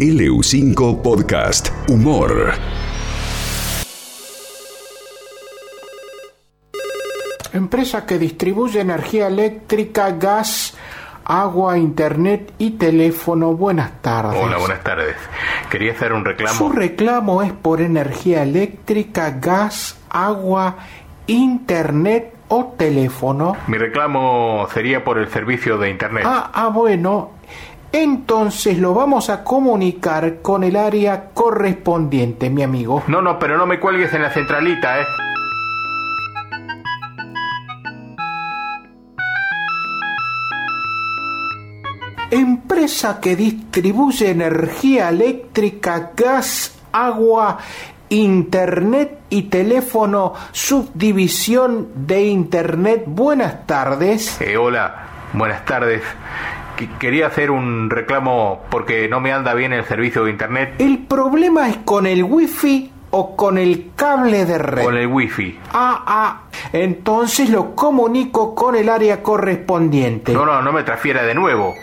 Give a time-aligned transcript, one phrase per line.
[0.00, 2.52] LU5 Podcast Humor.
[7.52, 10.76] Empresa que distribuye energía eléctrica, gas,
[11.24, 13.54] agua, internet y teléfono.
[13.54, 14.40] Buenas tardes.
[14.40, 15.16] Hola, buenas tardes.
[15.68, 16.68] Quería hacer un Su reclamo.
[16.72, 20.76] reclamo es por energía eléctrica, gas, agua,
[21.26, 23.56] internet o teléfono.
[23.66, 26.22] Mi reclamo sería por el servicio de internet.
[26.24, 27.32] Ah, ah, bueno.
[27.92, 33.02] Entonces lo vamos a comunicar con el área correspondiente, mi amigo.
[33.06, 35.04] No, no, pero no me cuelgues en la centralita, ¿eh?
[42.30, 47.56] Empresa que distribuye energía eléctrica, gas, agua,
[48.10, 53.04] internet y teléfono, subdivisión de internet.
[53.06, 54.38] Buenas tardes.
[54.42, 54.94] Eh, hola,
[55.32, 56.02] buenas tardes.
[56.78, 60.98] Qu- Quería hacer un reclamo porque no me anda bien el servicio de internet El
[61.06, 64.84] problema es con el wifi o con el cable de red.
[64.84, 65.58] con el wifi.
[65.72, 66.40] Ah, ah.
[66.72, 70.32] Entonces lo comunico con el área correspondiente.
[70.34, 71.74] No, no, no me transfiera de nuevo.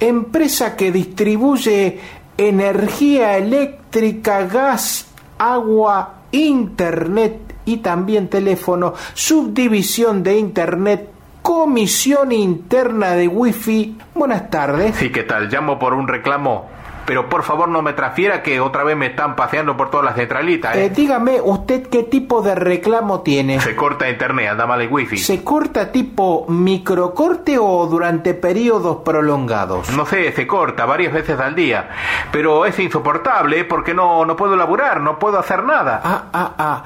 [0.00, 1.98] Empresa que distribuye
[2.36, 5.06] energía eléctrica, gas,
[5.38, 11.08] agua, internet y también teléfono, subdivisión de internet,
[11.42, 13.96] comisión interna de wifi.
[14.14, 14.96] Buenas tardes.
[14.96, 15.48] Sí, ¿qué tal?
[15.48, 16.72] Llamo por un reclamo.
[17.06, 20.14] Pero por favor no me transfiera que otra vez me están paseando por toda la
[20.14, 20.88] centralita, Eh, ¿eh?
[20.88, 23.60] dígame usted qué tipo de reclamo tiene.
[23.60, 25.18] Se corta internet, anda mal el wifi.
[25.18, 29.90] ¿Se corta tipo microcorte o durante periodos prolongados?
[29.90, 31.90] No sé, se corta varias veces al día.
[32.32, 36.00] Pero es insoportable porque no, no puedo laburar, no puedo hacer nada.
[36.02, 36.84] Ah, ah, ah.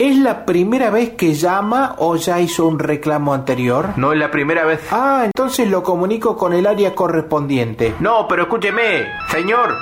[0.00, 3.90] ¿Es la primera vez que llama o ya hizo un reclamo anterior?
[3.98, 4.80] No es la primera vez.
[4.90, 7.94] Ah, entonces lo comunico con el área correspondiente.
[8.00, 9.76] No, pero escúcheme, señor.